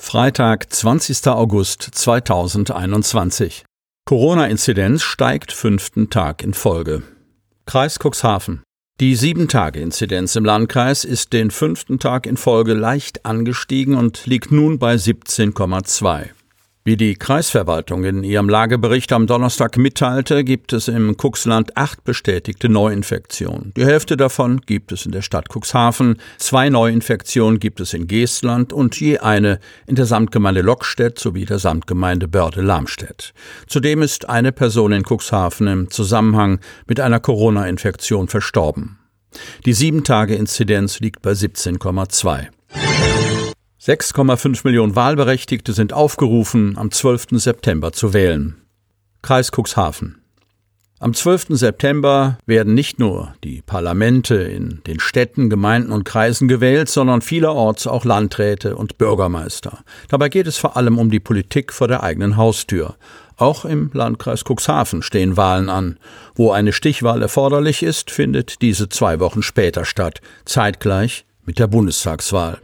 [0.00, 1.26] Freitag, 20.
[1.26, 3.64] August 2021.
[4.06, 7.02] Corona-Inzidenz steigt fünften Tag in Folge.
[7.66, 8.62] Kreis Cuxhaven.
[9.00, 14.78] Die Sieben-Tage-Inzidenz im Landkreis ist den fünften Tag in Folge leicht angestiegen und liegt nun
[14.78, 16.28] bei 17,2.
[16.88, 22.70] Wie die Kreisverwaltung in ihrem Lagebericht am Donnerstag mitteilte, gibt es im Cuxland acht bestätigte
[22.70, 23.74] Neuinfektionen.
[23.76, 28.72] Die Hälfte davon gibt es in der Stadt Cuxhaven, zwei Neuinfektionen gibt es in Geestland
[28.72, 33.34] und je eine in der Samtgemeinde Lockstedt sowie der Samtgemeinde Börde-Lamstedt.
[33.66, 38.98] Zudem ist eine Person in Cuxhaven im Zusammenhang mit einer Corona-Infektion verstorben.
[39.66, 42.46] Die Sieben-Tage-Inzidenz liegt bei 17,2.
[43.80, 47.26] 6,5 Millionen Wahlberechtigte sind aufgerufen, am 12.
[47.32, 48.56] September zu wählen.
[49.22, 50.20] Kreis Cuxhaven.
[50.98, 51.46] Am 12.
[51.50, 57.86] September werden nicht nur die Parlamente in den Städten, Gemeinden und Kreisen gewählt, sondern vielerorts
[57.86, 59.78] auch Landräte und Bürgermeister.
[60.08, 62.96] Dabei geht es vor allem um die Politik vor der eigenen Haustür.
[63.36, 66.00] Auch im Landkreis Cuxhaven stehen Wahlen an.
[66.34, 72.58] Wo eine Stichwahl erforderlich ist, findet diese zwei Wochen später statt, zeitgleich mit der Bundestagswahl.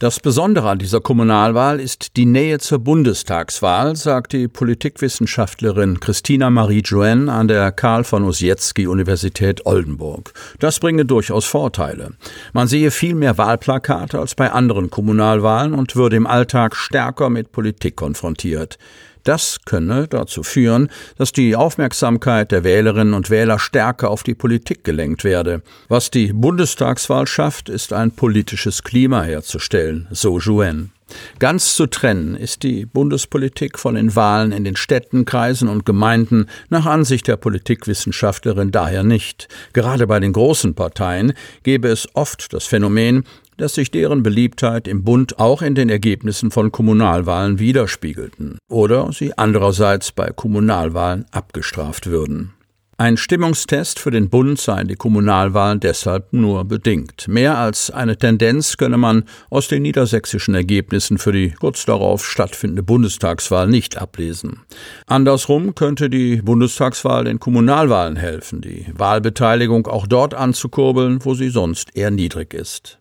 [0.00, 6.80] Das Besondere an dieser Kommunalwahl ist die Nähe zur Bundestagswahl, sagt die Politikwissenschaftlerin Christina Marie
[6.80, 10.32] Joanne an der Karl von Ossietzky Universität Oldenburg.
[10.58, 12.10] Das bringe durchaus Vorteile.
[12.52, 17.52] Man sehe viel mehr Wahlplakate als bei anderen Kommunalwahlen und würde im Alltag stärker mit
[17.52, 18.78] Politik konfrontiert.
[19.24, 24.84] Das könne dazu führen, dass die Aufmerksamkeit der Wählerinnen und Wähler stärker auf die Politik
[24.84, 25.62] gelenkt werde.
[25.88, 30.92] Was die Bundestagswahl schafft, ist ein politisches Klima herzustellen, so Jouen.
[31.38, 36.46] Ganz zu trennen ist die Bundespolitik von den Wahlen in den Städten, Kreisen und Gemeinden
[36.70, 39.48] nach Ansicht der Politikwissenschaftlerin daher nicht.
[39.74, 43.24] Gerade bei den großen Parteien gäbe es oft das Phänomen,
[43.56, 49.36] dass sich deren Beliebtheit im Bund auch in den Ergebnissen von Kommunalwahlen widerspiegelten oder sie
[49.36, 52.54] andererseits bei Kommunalwahlen abgestraft würden.
[52.96, 57.26] Ein Stimmungstest für den Bund seien die Kommunalwahlen deshalb nur bedingt.
[57.26, 62.84] Mehr als eine Tendenz könne man aus den niedersächsischen Ergebnissen für die kurz darauf stattfindende
[62.84, 64.60] Bundestagswahl nicht ablesen.
[65.06, 71.96] Andersrum könnte die Bundestagswahl den Kommunalwahlen helfen, die Wahlbeteiligung auch dort anzukurbeln, wo sie sonst
[71.96, 72.98] eher niedrig ist.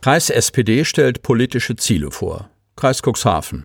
[0.00, 2.50] Kreis SPD stellt politische Ziele vor.
[2.74, 3.62] Kreis Cuxhaven.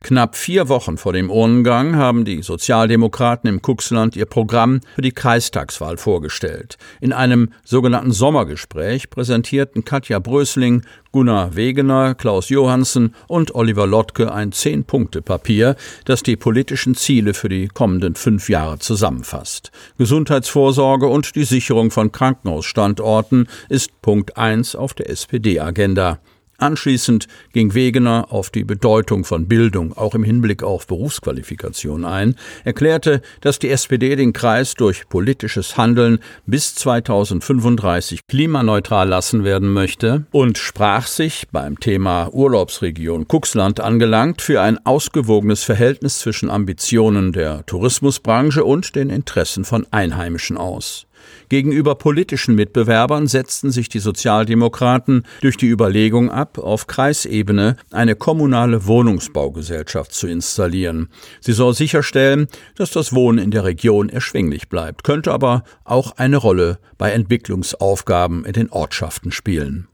[0.00, 5.10] Knapp vier Wochen vor dem Urnengang haben die Sozialdemokraten im Cuxland ihr Programm für die
[5.10, 6.78] Kreistagswahl vorgestellt.
[7.00, 14.52] In einem sogenannten Sommergespräch präsentierten Katja Brösling, Gunnar Wegener, Klaus Johansen und Oliver Lottke ein
[14.52, 19.72] Zehn-Punkte-Papier, das die politischen Ziele für die kommenden fünf Jahre zusammenfasst.
[19.98, 26.20] Gesundheitsvorsorge und die Sicherung von Krankenhausstandorten ist Punkt eins auf der SPD-Agenda.
[26.60, 33.22] Anschließend ging Wegener auf die Bedeutung von Bildung auch im Hinblick auf Berufsqualifikation ein, erklärte,
[33.40, 40.58] dass die SPD den Kreis durch politisches Handeln bis 2035 klimaneutral lassen werden möchte und
[40.58, 48.64] sprach sich beim Thema Urlaubsregion Cuxland angelangt für ein ausgewogenes Verhältnis zwischen Ambitionen der Tourismusbranche
[48.64, 51.07] und den Interessen von Einheimischen aus.
[51.48, 58.86] Gegenüber politischen Mitbewerbern setzten sich die Sozialdemokraten durch die Überlegung ab, auf Kreisebene eine kommunale
[58.86, 61.08] Wohnungsbaugesellschaft zu installieren.
[61.40, 66.36] Sie soll sicherstellen, dass das Wohnen in der Region erschwinglich bleibt, könnte aber auch eine
[66.36, 69.88] Rolle bei Entwicklungsaufgaben in den Ortschaften spielen.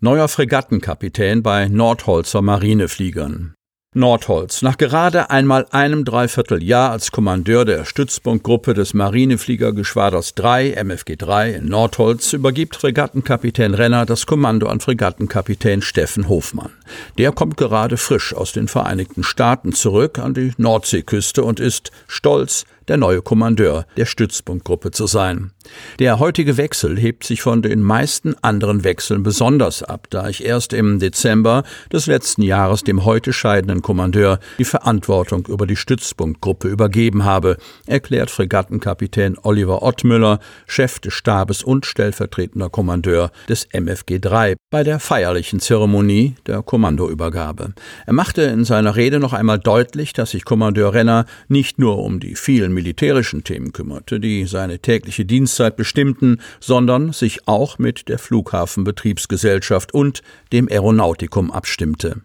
[0.00, 3.55] Neuer Fregattenkapitän bei Nordholzer Marinefliegern.
[3.96, 4.60] Nordholz.
[4.60, 11.68] Nach gerade einmal einem Dreivierteljahr als Kommandeur der Stützpunktgruppe des Marinefliegergeschwaders 3, MFG 3 in
[11.68, 16.72] Nordholz, übergibt Fregattenkapitän Renner das Kommando an Fregattenkapitän Steffen Hofmann.
[17.16, 22.66] Der kommt gerade frisch aus den Vereinigten Staaten zurück an die Nordseeküste und ist stolz,
[22.88, 25.52] der neue Kommandeur der Stützpunktgruppe zu sein.
[25.98, 30.72] Der heutige Wechsel hebt sich von den meisten anderen Wechseln besonders ab, da ich erst
[30.72, 37.24] im Dezember des letzten Jahres dem heute scheidenden Kommandeur die Verantwortung über die Stützpunktgruppe übergeben
[37.24, 37.56] habe,
[37.86, 45.00] erklärt Fregattenkapitän Oliver Ottmüller, Chef des Stabes und stellvertretender Kommandeur des MFG 3 bei der
[45.00, 47.74] feierlichen Zeremonie der Kommandoübergabe.
[48.06, 52.20] Er machte in seiner Rede noch einmal deutlich, dass sich Kommandeur Renner nicht nur um
[52.20, 58.18] die vielen militärischen Themen kümmerte, die seine tägliche Dienstzeit bestimmten, sondern sich auch mit der
[58.18, 62.20] Flughafenbetriebsgesellschaft und dem Aeronautikum abstimmte.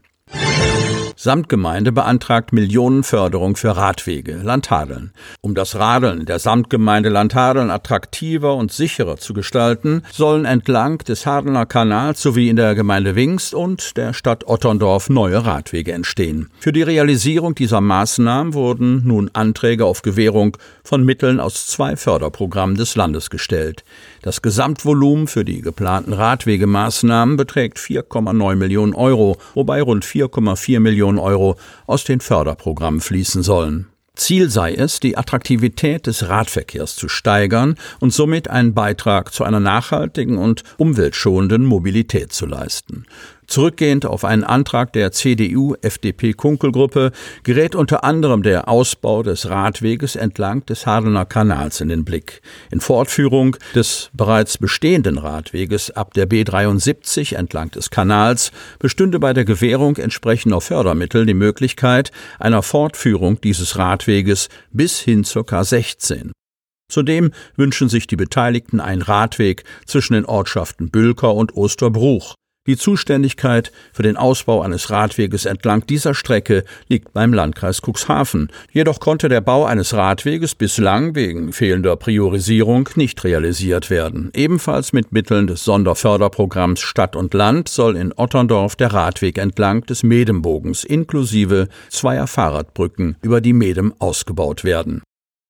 [1.23, 5.12] Samtgemeinde beantragt Millionenförderung für Radwege, Landhadeln.
[5.41, 11.68] Um das Radeln der Samtgemeinde Landhadeln attraktiver und sicherer zu gestalten, sollen entlang des Hadener
[11.68, 16.50] Kanals sowie in der Gemeinde Wingst und der Stadt Otterndorf neue Radwege entstehen.
[16.59, 22.77] Für die Realisierung dieser Maßnahmen wurden nun Anträge auf Gewährung von Mitteln aus zwei Förderprogrammen
[22.77, 23.83] des Landes gestellt.
[24.24, 30.79] Das Gesamtvolumen für die geplanten Radwegemaßnahmen beträgt 4,9 Millionen Euro, wobei rund 4,4
[31.12, 31.56] Millionen Euro
[31.88, 33.88] aus den Förderprogrammen fließen sollen.
[34.16, 39.60] Ziel sei es, die Attraktivität des Radverkehrs zu steigern und somit einen Beitrag zu einer
[39.60, 43.06] nachhaltigen und umweltschonenden Mobilität zu leisten.
[43.51, 47.12] Zurückgehend auf einen Antrag der CDU-FDP-Kunkelgruppe
[47.44, 52.42] gerät unter anderem der Ausbau des Radweges entlang des Hadener Kanals in den Blick.
[52.71, 59.44] In Fortführung des bereits bestehenden Radweges ab der B73 entlang des Kanals bestünde bei der
[59.44, 66.31] Gewährung entsprechender Fördermittel die Möglichkeit einer Fortführung dieses Radweges bis hin zur K16.
[66.89, 72.36] Zudem wünschen sich die Beteiligten einen Radweg zwischen den Ortschaften Bülker und Osterbruch.
[72.68, 78.52] Die Zuständigkeit für den Ausbau eines Radweges entlang dieser Strecke liegt beim Landkreis Cuxhaven.
[78.72, 84.30] Jedoch konnte der Bau eines Radweges bislang wegen fehlender Priorisierung nicht realisiert werden.
[84.36, 90.04] Ebenfalls mit Mitteln des Sonderförderprogramms Stadt und Land soll in Otterndorf der Radweg entlang des
[90.04, 95.02] Medembogens inklusive zweier Fahrradbrücken über die Medem ausgebaut werden.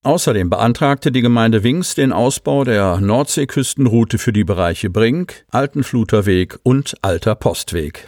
[0.04, 6.96] Außerdem beantragte die Gemeinde Wings den Ausbau der Nordseeküstenroute für die Bereiche Brink, Altenfluterweg und
[7.04, 8.08] Alter Postweg.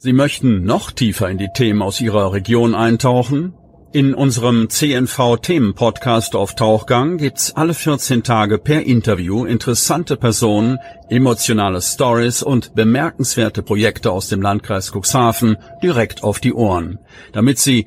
[0.00, 3.54] Sie möchten noch tiefer in die Themen aus Ihrer Region eintauchen?
[3.94, 12.42] In unserem CNV-Themen-Podcast auf Tauchgang gibt's alle 14 Tage per Interview interessante Personen, emotionale Stories
[12.42, 16.98] und bemerkenswerte Projekte aus dem Landkreis Cuxhaven direkt auf die Ohren.
[17.32, 17.86] Damit Sie